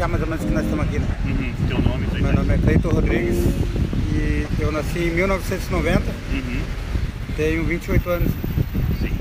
já 0.00 0.08
mais 0.08 0.22
ou 0.22 0.28
menos 0.30 0.42
que 0.42 0.50
nós 0.50 0.64
estamos 0.64 0.86
aqui, 0.86 0.98
né? 0.98 1.06
Uhum. 1.26 1.68
Teu 1.68 1.78
nome, 1.82 2.06
Meu 2.14 2.32
nome 2.32 2.54
é 2.54 2.56
Cleiton 2.56 2.88
Rodrigues 2.88 3.36
e 4.14 4.46
eu 4.58 4.72
nasci 4.72 4.98
em 4.98 5.10
1990, 5.10 6.00
uhum. 6.00 6.62
tenho 7.36 7.64
28 7.66 8.08
anos. 8.08 8.32
Sim. 8.98 9.12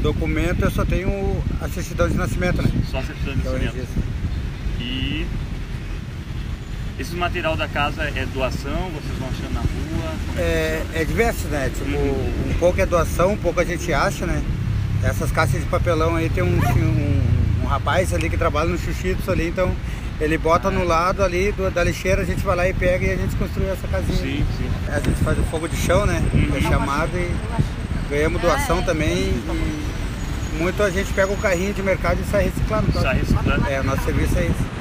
Documento 0.00 0.62
eu 0.62 0.70
só 0.70 0.86
tenho 0.86 1.10
a 1.60 1.68
certidão 1.68 2.08
de 2.08 2.14
nascimento, 2.14 2.62
né? 2.62 2.70
Só 2.90 3.00
a 3.00 3.02
certidão 3.02 3.34
de 3.34 3.42
nascimento. 3.42 3.88
E 4.80 5.26
esse 6.98 7.14
material 7.14 7.54
da 7.54 7.68
casa 7.68 8.04
é 8.04 8.24
doação, 8.32 8.90
vocês 8.94 9.18
vão 9.18 9.28
achando 9.28 9.52
na 9.52 9.60
rua? 9.60 10.14
É, 10.38 10.82
é, 10.94 11.02
é 11.02 11.04
diverso, 11.04 11.46
né? 11.48 11.70
Tipo, 11.76 11.90
uhum. 11.90 12.50
um 12.50 12.54
pouco 12.58 12.80
é 12.80 12.86
doação, 12.86 13.34
um 13.34 13.36
pouco 13.36 13.60
a 13.60 13.64
gente 13.66 13.92
acha, 13.92 14.24
né? 14.24 14.42
Essas 15.02 15.30
caixas 15.30 15.60
de 15.60 15.66
papelão 15.66 16.16
aí 16.16 16.30
tem 16.30 16.42
um, 16.42 16.56
um 16.56 17.29
rapaz 17.70 18.12
ali 18.12 18.28
que 18.28 18.36
trabalha 18.36 18.68
no 18.68 18.76
Xuxitos 18.76 19.28
ali, 19.28 19.46
então 19.46 19.72
ele 20.20 20.36
bota 20.36 20.70
no 20.70 20.84
lado 20.84 21.22
ali 21.22 21.52
do, 21.52 21.70
da 21.70 21.84
lixeira, 21.84 22.22
a 22.22 22.24
gente 22.24 22.44
vai 22.44 22.56
lá 22.56 22.68
e 22.68 22.74
pega 22.74 23.06
e 23.06 23.12
a 23.12 23.16
gente 23.16 23.36
construiu 23.36 23.70
essa 23.70 23.86
casinha. 23.86 24.18
Sim, 24.18 24.44
sim. 24.58 24.70
A 24.88 24.98
gente 24.98 25.22
faz 25.22 25.38
o 25.38 25.42
fogo 25.44 25.68
de 25.68 25.76
chão, 25.76 26.04
né? 26.04 26.20
Uhum. 26.34 26.56
É 26.56 26.60
chamado 26.60 27.16
e 27.16 27.30
ganhamos 28.10 28.42
doação 28.42 28.82
também. 28.82 29.16
E 29.16 30.58
muito 30.58 30.82
a 30.82 30.90
gente 30.90 31.12
pega 31.12 31.32
o 31.32 31.36
carrinho 31.36 31.72
de 31.72 31.82
mercado 31.82 32.18
e 32.20 32.30
sai 32.30 32.44
reciclando. 32.44 32.92
Sai 32.92 33.18
reciclando. 33.18 33.66
É, 33.68 33.80
o 33.80 33.84
nosso 33.84 34.02
serviço 34.02 34.36
é 34.36 34.46
isso. 34.46 34.79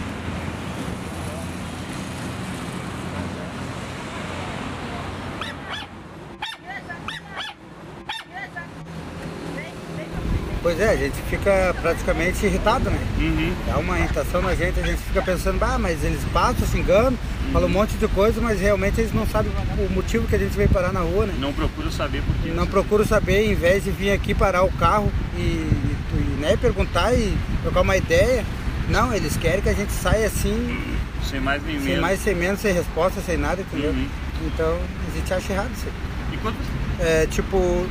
Pois 10.62 10.80
é, 10.80 10.90
a 10.90 10.96
gente 10.96 11.16
fica 11.30 11.74
praticamente 11.82 12.46
irritado, 12.46 12.90
né? 12.90 13.00
Uhum. 13.18 13.54
Dá 13.66 13.78
uma 13.78 13.98
irritação 13.98 14.42
na 14.42 14.54
gente, 14.54 14.80
a 14.80 14.86
gente 14.86 15.02
fica 15.02 15.22
pensando, 15.22 15.64
ah, 15.64 15.80
mas 15.80 16.04
eles 16.04 16.22
passam, 16.34 16.68
se 16.68 16.78
enganam, 16.78 17.12
uhum. 17.12 17.52
falam 17.54 17.70
um 17.70 17.72
monte 17.72 17.96
de 17.96 18.08
coisa, 18.10 18.42
mas 18.42 18.60
realmente 18.60 19.00
eles 19.00 19.14
não 19.14 19.26
sabem 19.26 19.52
o 19.78 19.94
motivo 19.94 20.28
que 20.28 20.36
a 20.36 20.40
gente 20.40 20.56
veio 20.56 20.68
parar 20.70 20.92
na 20.92 21.00
rua, 21.00 21.26
né? 21.26 21.34
Não 21.40 21.54
procuro 21.54 21.90
saber 21.90 22.22
por 22.24 22.36
quê. 22.36 22.52
Não 22.54 22.68
procuro 22.68 23.06
saber, 23.06 23.46
em 23.46 23.56
vez 23.56 23.86
de 23.86 23.92
vir 23.92 24.12
aqui 24.12 24.34
parar 24.36 24.64
o 24.64 24.72
carro 24.74 25.10
e, 25.38 25.40
e, 25.40 25.98
e 26.14 26.38
né, 26.42 26.58
perguntar 26.58 27.14
e 27.14 27.38
trocar 27.64 27.82
uma 27.82 27.96
ideia. 27.96 28.44
Não, 28.90 29.14
eles 29.14 29.38
querem 29.38 29.62
que 29.62 29.70
a 29.70 29.74
gente 29.74 29.94
saia 29.94 30.28
assim. 30.28 30.78
Sem 31.24 31.40
mais 31.40 31.64
nem 31.64 31.76
sem 31.76 31.84
menos. 31.84 31.94
Sem 31.94 32.02
mais, 32.02 32.20
sem 32.20 32.36
menos, 32.36 32.60
sem 32.60 32.74
resposta, 32.74 33.22
sem 33.22 33.38
nada, 33.38 33.62
entendeu? 33.62 33.92
Uhum. 33.92 34.08
Então 34.46 34.78
a 35.08 35.18
gente 35.18 35.34
acha 35.34 35.54
errado 35.54 35.72
isso. 35.74 35.88
E 36.34 36.38
quanto? 36.38 36.58
É, 37.00 37.26
tipo, 37.28 37.88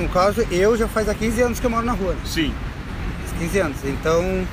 no 0.00 0.08
caso, 0.08 0.40
eu 0.50 0.76
já 0.76 0.88
faz 0.88 1.08
há 1.08 1.14
15 1.14 1.42
anos 1.42 1.60
que 1.60 1.66
eu 1.66 1.70
moro 1.70 1.84
na 1.84 1.92
rua. 1.92 2.12
Né? 2.12 2.20
Sim. 2.24 2.54
15 3.38 3.58
anos. 3.58 3.76
Então, 3.84 4.46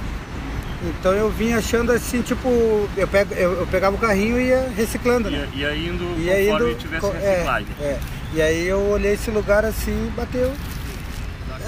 então 0.81 1.11
eu 1.11 1.29
vim 1.29 1.53
achando 1.53 1.91
assim, 1.91 2.21
tipo, 2.21 2.47
eu, 2.95 3.07
pego, 3.07 3.33
eu, 3.33 3.53
eu 3.53 3.67
pegava 3.67 3.95
o 3.95 3.99
carrinho 3.99 4.39
e 4.39 4.47
ia 4.47 4.69
reciclando, 4.75 5.29
né? 5.29 5.47
Ia, 5.53 5.73
ia 5.73 5.89
indo 5.89 6.03
ia 6.19 6.51
conforme 6.51 6.71
indo, 6.71 6.79
tivesse 6.79 7.07
reciclagem. 7.07 7.67
É, 7.81 7.83
é. 7.83 7.99
E 8.33 8.41
aí 8.41 8.67
eu 8.67 8.79
olhei 8.89 9.13
esse 9.13 9.31
lugar 9.31 9.65
assim 9.65 10.07
e 10.07 10.11
bateu. 10.15 10.53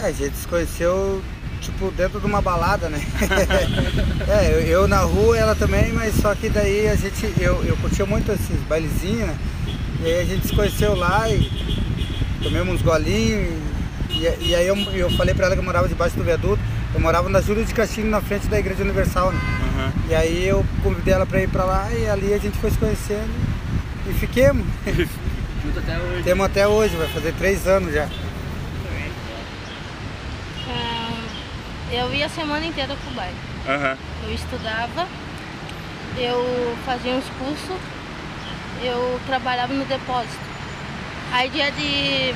É, 0.02 0.06
a 0.06 0.12
gente 0.12 0.38
se 0.38 0.48
conheceu, 0.48 1.22
tipo, 1.60 1.92
dentro 1.92 2.20
de 2.20 2.26
uma 2.26 2.42
balada, 2.42 2.88
né? 2.88 3.02
é, 4.30 4.54
eu, 4.54 4.62
eu, 4.62 4.88
na 4.88 5.00
rua, 5.00 5.38
ela 5.38 5.56
também, 5.56 5.92
mas 5.92 6.16
só 6.16 6.34
que 6.36 6.48
daí 6.48 6.88
a 6.88 6.96
gente, 6.96 7.34
eu, 7.40 7.64
eu 7.66 7.76
curtia 7.78 8.06
muito 8.06 8.32
esses 8.32 8.60
bailezinhos, 8.68 9.28
né? 9.28 9.38
E 10.02 10.06
aí 10.06 10.22
a 10.22 10.26
gente 10.26 10.48
se 10.48 10.56
conheceu 10.56 10.96
lá 10.96 11.30
e 11.30 11.52
tomamos 12.42 12.76
uns 12.76 12.82
golinhos. 12.82 13.69
E, 14.10 14.50
e 14.50 14.56
aí 14.56 14.68
eu, 14.68 14.76
eu 14.94 15.10
falei 15.12 15.34
pra 15.34 15.46
ela 15.46 15.56
que 15.56 15.62
eu 15.62 15.66
morava 15.66 15.88
debaixo 15.88 16.16
do 16.16 16.24
viaduto. 16.24 16.62
Eu 16.94 17.00
morava 17.00 17.30
na 17.30 17.42
Júlia 17.42 17.64
de 17.64 17.74
Castilho, 17.74 18.10
na 18.10 18.22
frente 18.22 18.48
da 18.48 18.60
Igreja 18.60 18.84
Universal, 18.84 19.32
né? 19.32 19.40
Uhum. 19.40 19.92
E 20.10 20.16
aí 20.16 20.48
eu 20.48 20.66
convidei 20.82 21.14
ela 21.14 21.26
pra 21.26 21.42
ir 21.42 21.48
pra 21.48 21.64
lá 21.64 21.92
e 21.94 22.08
ali 22.08 22.34
a 22.34 22.38
gente 22.38 22.58
foi 22.58 22.72
se 22.72 22.78
conhecendo 22.78 23.30
e 24.10 24.14
fiquemos. 24.14 24.66
Junto 25.64 25.80
até 25.80 25.98
hoje. 26.00 26.24
Temos 26.24 26.46
até 26.46 26.68
hoje, 26.68 26.96
vai 26.96 27.08
fazer 27.08 27.34
três 27.34 27.68
anos 27.68 27.94
já. 27.94 28.08
eu 31.92 32.14
ia 32.14 32.28
a 32.28 32.30
semana 32.30 32.66
inteira 32.66 32.96
pro 32.96 33.16
baile. 33.16 33.36
Uhum. 33.68 33.98
Eu 34.28 34.34
estudava, 34.34 35.08
eu 36.18 36.78
fazia 36.86 37.14
uns 37.14 37.26
cursos, 37.38 37.78
eu 38.84 39.20
trabalhava 39.26 39.74
no 39.74 39.86
depósito. 39.86 40.40
Aí 41.32 41.50
dia 41.50 41.72
de 41.72 42.34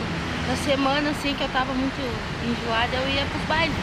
da 0.47 0.55
semana 0.57 1.09
assim 1.11 1.33
que 1.33 1.41
eu 1.41 1.49
tava 1.49 1.73
muito 1.73 1.99
enjoada, 2.43 2.95
eu 2.95 3.09
ia 3.09 3.25
pros 3.25 3.43
bailes. 3.43 3.75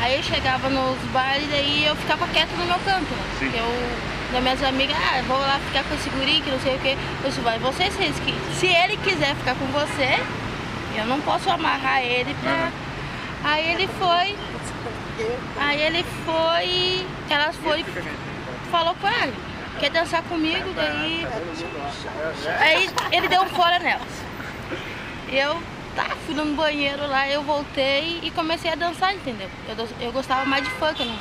Aí 0.00 0.16
eu 0.16 0.22
chegava 0.22 0.68
nos 0.70 0.98
bailes 1.12 1.48
e 1.52 1.84
eu 1.84 1.94
ficava 1.96 2.26
quieta 2.28 2.54
no 2.56 2.64
meu 2.64 2.78
canto. 2.80 3.08
Porque 3.38 3.58
eu, 3.58 3.98
das 4.32 4.42
minhas 4.42 4.62
amigas, 4.62 4.96
ah, 4.96 5.22
vou 5.26 5.38
lá 5.38 5.60
ficar 5.66 5.84
com 5.84 5.94
esse 5.94 6.08
guri 6.10 6.40
que 6.40 6.50
não 6.50 6.60
sei 6.60 6.76
o 6.76 6.78
que. 6.78 6.96
Eu 7.22 7.28
disse, 7.28 7.40
vai 7.40 7.58
você 7.58 7.90
se, 7.90 8.12
se 8.58 8.66
ele 8.66 8.96
quiser 8.98 9.34
ficar 9.36 9.54
com 9.54 9.66
você, 9.66 10.18
eu 10.96 11.06
não 11.06 11.20
posso 11.20 11.50
amarrar 11.50 12.02
ele 12.02 12.34
pra. 12.42 12.52
Uhum. 12.52 12.70
Aí 13.44 13.72
ele 13.72 13.88
foi. 13.98 14.36
Aí 15.58 15.82
ele 15.82 16.04
foi. 16.24 17.06
Ela 17.28 17.52
foi. 17.52 17.84
Falou 18.70 18.94
com 18.94 19.08
ele 19.08 19.50
quer 19.80 19.90
dançar 19.90 20.22
comigo, 20.24 20.72
daí. 20.74 21.26
Aí 22.58 22.90
ele 23.10 23.28
deu 23.28 23.42
um 23.42 23.48
fora 23.48 23.78
nelas. 23.78 24.29
Eu 25.32 25.62
tá, 25.94 26.16
fui 26.26 26.34
no 26.34 26.44
banheiro 26.56 27.06
lá, 27.06 27.28
eu 27.28 27.42
voltei 27.42 28.20
e 28.22 28.30
comecei 28.32 28.72
a 28.72 28.74
dançar, 28.74 29.14
entendeu? 29.14 29.48
Eu, 29.68 29.88
eu 30.00 30.12
gostava 30.12 30.44
mais 30.44 30.64
de 30.64 30.70
funk, 30.70 31.04
não, 31.04 31.14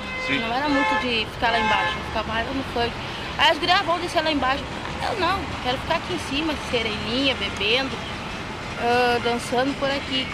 não 0.48 0.56
era 0.56 0.68
muito 0.68 1.02
de 1.02 1.28
ficar 1.34 1.52
lá 1.52 1.60
embaixo, 1.60 1.98
eu 1.98 2.06
ficava 2.06 2.28
mais 2.28 2.48
no 2.48 2.64
funk. 2.74 2.92
Aí 3.38 3.52
as 3.52 3.58
gurias 3.58 3.82
vão 3.82 4.00
descer 4.00 4.24
lá 4.24 4.32
embaixo. 4.32 4.64
Eu 5.02 5.20
não, 5.20 5.40
quero 5.64 5.78
ficar 5.78 5.96
aqui 5.96 6.14
em 6.14 6.20
cima, 6.20 6.54
sereninha, 6.72 7.36
bebendo, 7.36 7.96
uh, 7.96 9.20
dançando 9.24 9.78
por 9.80 9.90
aqui. 9.90 10.28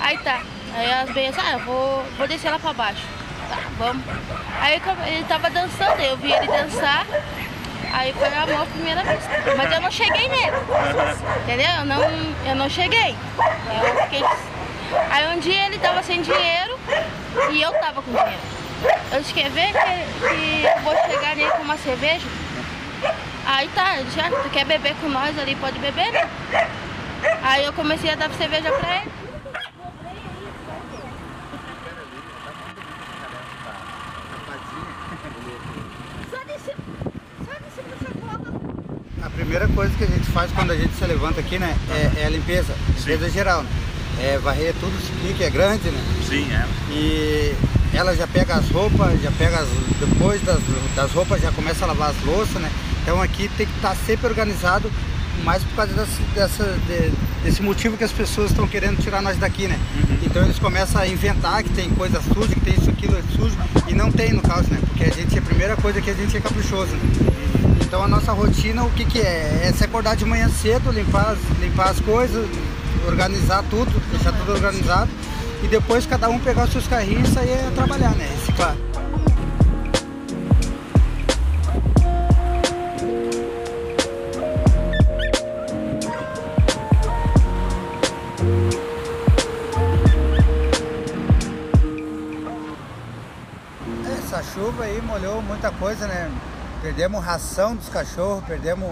Aí 0.00 0.16
tá, 0.18 0.40
aí 0.72 0.92
as 0.92 1.10
beijas, 1.10 1.36
ah, 1.38 1.52
eu 1.52 1.58
vou, 1.60 2.04
vou 2.16 2.28
descer 2.28 2.50
lá 2.50 2.58
pra 2.58 2.72
baixo. 2.72 3.02
Tá, 3.48 3.58
vamos. 3.78 4.04
Aí 4.60 4.80
ele 5.06 5.24
tava 5.24 5.50
dançando, 5.50 6.00
eu 6.00 6.16
vi 6.16 6.32
ele 6.32 6.46
dançar, 6.46 7.06
Aí 7.96 8.12
foi 8.12 8.28
amor 8.28 8.60
à 8.60 8.66
primeira 8.66 9.02
vista. 9.04 9.30
Mas 9.56 9.72
eu 9.72 9.80
não 9.80 9.90
cheguei 9.90 10.28
nele. 10.28 10.56
Entendeu? 11.44 11.70
Eu 11.78 11.84
não, 11.86 12.02
eu 12.44 12.54
não 12.54 12.68
cheguei. 12.68 13.16
Eu 13.82 14.02
fiquei. 14.02 14.22
Aí 15.10 15.34
um 15.34 15.38
dia 15.38 15.64
ele 15.64 15.78
tava 15.78 16.02
sem 16.02 16.20
dinheiro 16.20 16.78
e 17.50 17.62
eu 17.62 17.72
tava 17.72 18.02
com 18.02 18.10
dinheiro. 18.10 18.42
Eu 19.10 19.20
disse, 19.20 19.32
quer 19.32 19.48
ver 19.48 19.72
que, 19.72 20.28
que 20.28 20.66
eu 20.66 20.82
vou 20.82 20.94
chegar 21.10 21.36
nele 21.36 21.50
com 21.52 21.62
uma 21.62 21.78
cerveja? 21.78 22.26
Aí 23.46 23.66
tá, 23.74 23.96
já, 24.14 24.28
tu 24.42 24.50
quer 24.50 24.66
beber 24.66 24.94
com 25.00 25.08
nós 25.08 25.38
ali, 25.38 25.54
pode 25.56 25.78
beber, 25.78 26.12
né? 26.12 26.28
Aí 27.42 27.64
eu 27.64 27.72
comecei 27.72 28.10
a 28.10 28.14
dar 28.14 28.28
cerveja 28.32 28.70
pra 28.72 28.96
ele. 28.96 29.10
Primeira 39.46 39.68
coisa 39.68 39.94
que 39.96 40.02
a 40.02 40.08
gente 40.08 40.26
faz 40.32 40.50
quando 40.50 40.72
a 40.72 40.76
gente 40.76 40.92
se 40.96 41.06
levanta 41.06 41.38
aqui, 41.38 41.56
né, 41.56 41.76
é, 41.88 42.22
é 42.22 42.26
a 42.26 42.28
limpeza, 42.28 42.74
limpeza 42.96 43.26
Sim. 43.26 43.32
geral, 43.32 43.62
né? 43.62 43.70
É 44.18 44.38
varrer 44.38 44.74
tudo 44.80 44.92
isso 44.98 45.36
que 45.36 45.44
é 45.44 45.50
grande, 45.50 45.88
né? 45.88 46.02
Sim, 46.26 46.48
é. 46.50 46.66
E 46.90 47.54
ela 47.92 48.16
já 48.16 48.26
pega 48.26 48.54
as 48.54 48.68
roupas, 48.70 49.20
já 49.22 49.30
pega 49.30 49.58
as, 49.58 49.68
depois 50.00 50.42
das, 50.42 50.58
das 50.96 51.12
roupas 51.12 51.40
já 51.40 51.52
começa 51.52 51.84
a 51.84 51.88
lavar 51.88 52.10
as 52.10 52.24
louças, 52.24 52.60
né? 52.60 52.70
Então 53.02 53.22
aqui 53.22 53.48
tem 53.56 53.66
que 53.66 53.76
estar 53.76 53.90
tá 53.90 53.96
sempre 54.06 54.26
organizado, 54.26 54.90
mais 55.44 55.62
por 55.62 55.76
causa 55.76 55.92
dessa, 55.92 56.22
dessa 56.34 56.64
de, 56.88 57.12
desse 57.44 57.62
motivo 57.62 57.96
que 57.96 58.04
as 58.04 58.12
pessoas 58.12 58.50
estão 58.50 58.66
querendo 58.66 59.00
tirar 59.00 59.22
nós 59.22 59.36
daqui, 59.36 59.68
né? 59.68 59.78
Uhum. 59.94 60.16
Então 60.24 60.42
eles 60.42 60.58
começam 60.58 61.00
a 61.00 61.06
inventar 61.06 61.62
que 61.62 61.70
tem 61.70 61.90
coisa 61.90 62.20
suja, 62.22 62.54
que 62.54 62.60
tem 62.60 62.74
isso, 62.74 62.88
aquilo, 62.88 63.16
é 63.16 63.22
sujo, 63.36 63.54
e 63.86 63.94
não 63.94 64.10
tem 64.10 64.32
no 64.32 64.42
caso, 64.42 64.70
né? 64.70 64.80
Porque 64.88 65.04
a 65.04 65.10
gente, 65.10 65.38
a 65.38 65.42
primeira 65.42 65.76
coisa 65.76 66.00
que 66.00 66.10
a 66.10 66.14
gente 66.14 66.36
é 66.36 66.40
caprichoso, 66.40 66.92
né? 66.92 67.45
Então 67.86 68.02
a 68.02 68.08
nossa 68.08 68.32
rotina, 68.32 68.82
o 68.82 68.90
que 68.90 69.04
que 69.04 69.20
é? 69.20 69.68
É 69.68 69.72
se 69.72 69.84
acordar 69.84 70.16
de 70.16 70.24
manhã 70.24 70.48
cedo, 70.48 70.90
limpar, 70.90 71.36
limpar 71.60 71.90
as 71.90 72.00
coisas, 72.00 72.44
organizar 73.06 73.62
tudo, 73.70 73.88
deixar 74.10 74.32
tudo 74.32 74.52
organizado, 74.52 75.08
e 75.62 75.68
depois 75.68 76.04
cada 76.04 76.28
um 76.28 76.36
pegar 76.40 76.64
os 76.64 76.72
seus 76.72 76.88
carrinhos 76.88 77.28
e 77.28 77.32
sair 77.32 77.64
a 77.64 77.70
trabalhar, 77.70 78.10
né? 78.16 78.28
Reciclar. 78.40 78.76
Essa 94.18 94.42
chuva 94.42 94.82
aí 94.82 95.00
molhou 95.02 95.40
muita 95.40 95.70
coisa, 95.70 96.08
né? 96.08 96.28
Perdemos 96.86 97.24
ração 97.24 97.74
dos 97.74 97.88
cachorros, 97.88 98.44
perdemos 98.44 98.88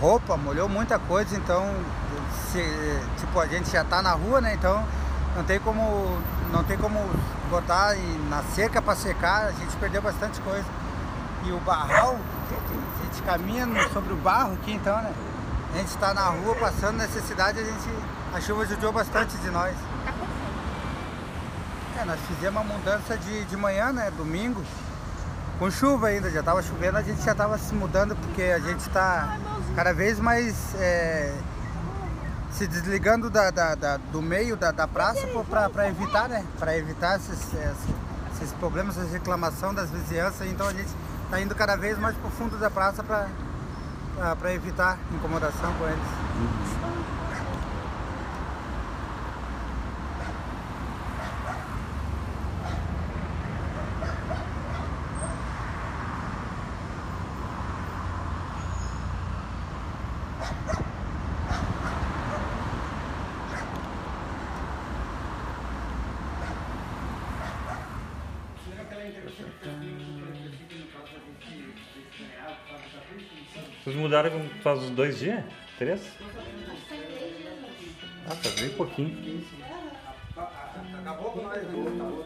roupa, 0.00 0.34
molhou 0.34 0.66
muita 0.66 0.98
coisa, 0.98 1.36
então 1.36 1.62
se, 2.50 2.62
tipo, 3.18 3.38
a 3.38 3.46
gente 3.46 3.70
já 3.70 3.84
tá 3.84 4.00
na 4.00 4.12
rua, 4.12 4.40
né? 4.40 4.54
Então 4.54 4.82
não 5.36 5.44
tem 5.44 5.60
como 5.60 5.82
não 6.50 6.64
tem 6.64 6.78
como 6.78 6.98
botar 7.50 7.94
na 8.30 8.42
seca 8.54 8.80
para 8.80 8.96
secar, 8.96 9.48
a 9.48 9.52
gente 9.52 9.76
perdeu 9.76 10.00
bastante 10.00 10.40
coisa. 10.40 10.64
E 11.44 11.52
o 11.52 11.60
barral, 11.60 12.16
a 12.50 13.04
gente 13.04 13.22
caminha 13.22 13.66
sobre 13.92 14.14
o 14.14 14.16
barro 14.16 14.54
aqui 14.54 14.72
então, 14.72 14.96
né? 15.02 15.12
A 15.74 15.76
gente 15.76 15.88
está 15.88 16.14
na 16.14 16.30
rua 16.30 16.54
passando 16.54 16.96
necessidade, 16.96 17.60
a 17.60 17.62
gente. 17.62 17.90
A 18.32 18.40
chuva 18.40 18.62
ajudou 18.62 18.90
bastante 18.90 19.36
de 19.36 19.50
nós. 19.50 19.76
É, 22.00 22.06
nós 22.06 22.18
fizemos 22.26 22.62
uma 22.62 22.72
mudança 22.74 23.18
de, 23.18 23.44
de 23.44 23.54
manhã, 23.54 23.92
né? 23.92 24.10
Domingo. 24.16 24.64
Com 25.58 25.70
chuva 25.72 26.06
ainda, 26.06 26.30
já 26.30 26.38
estava 26.38 26.62
chovendo, 26.62 26.98
a 26.98 27.02
gente 27.02 27.20
já 27.20 27.32
estava 27.32 27.58
se 27.58 27.74
mudando 27.74 28.14
porque 28.14 28.42
a 28.42 28.60
gente 28.60 28.78
está 28.78 29.36
cada 29.74 29.92
vez 29.92 30.20
mais 30.20 30.72
é, 30.76 31.34
se 32.52 32.66
desligando 32.68 33.28
da, 33.28 33.50
da, 33.50 33.74
da, 33.74 33.96
do 33.96 34.22
meio 34.22 34.56
da, 34.56 34.72
praça 34.86 35.26
para 35.50 35.88
evitar, 35.88 36.28
né? 36.28 36.44
Para 36.60 36.76
evitar 36.76 37.16
esses, 37.16 37.40
esses, 38.34 38.52
problemas, 38.54 38.96
essa 38.96 39.12
reclamação 39.12 39.74
das 39.74 39.90
vizinhanças. 39.90 40.46
Então 40.46 40.68
a 40.68 40.72
gente 40.72 40.90
está 41.24 41.40
indo 41.40 41.54
cada 41.56 41.76
vez 41.76 41.98
mais 41.98 42.16
para 42.16 42.28
o 42.28 42.30
fundo 42.30 42.56
da 42.56 42.70
praça 42.70 43.02
para 43.02 44.54
evitar 44.54 44.96
incomodação 45.12 45.74
com 45.74 45.86
eles. 45.86 47.17
Vocês 73.84 73.96
mudaram 73.96 74.30
faz 74.62 74.80
uns 74.80 74.90
dois 74.90 75.18
dias? 75.18 75.44
Três? 75.78 76.00
Ah, 78.26 78.34
faz 78.34 78.60
bem 78.60 78.70
pouquinho. 78.70 79.44
Acabou 81.00 81.30
com 81.30 81.42
nós, 81.42 81.62
né? 81.62 82.24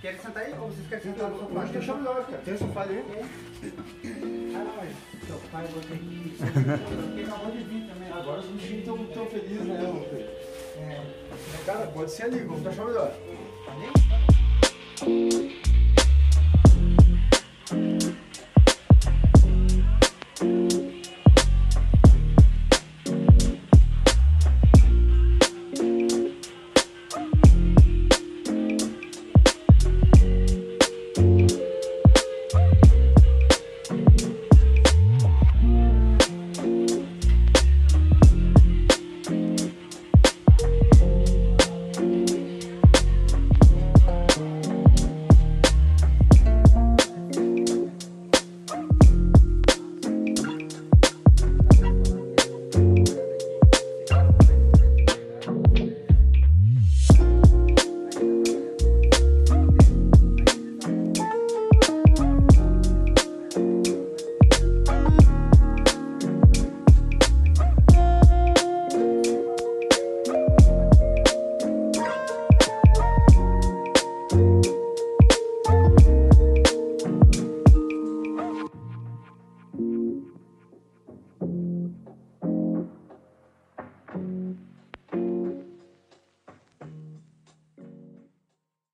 Querem 0.00 0.18
sentar 0.18 0.42
aí 0.42 0.52
ou 0.54 0.70
vocês 0.70 0.88
querem 0.88 1.04
sentar 1.04 1.30
no 1.30 1.38
sofá? 1.38 1.60
Acho 1.60 1.72
que 1.72 1.78
deixa 1.78 1.94
melhor, 1.94 2.26
cara. 2.26 2.38
Tem 2.38 2.56
sofá 2.56 2.82
ali? 2.82 3.04
Mas 4.52 5.26
seu 5.26 5.38
pai 5.50 5.66
vai 5.66 5.82
ter 5.82 5.98
que. 5.98 6.36
Porque 6.38 7.22
acabou 7.22 7.50
de 7.52 7.62
vir 7.64 7.86
também. 7.86 8.10
Agora 8.12 8.40
os 8.40 8.46
bichinhos 8.46 8.78
estão 8.80 9.04
tão 9.06 9.26
felizes, 9.26 9.66
né, 9.66 9.78
Pedro? 10.10 10.28
Cara, 11.66 11.86
pode 11.88 12.10
ser 12.10 12.22
ali, 12.24 12.40
vamos 12.40 12.66
achar 12.66 12.86
melhor. 12.86 13.12
Ali? 15.02 15.67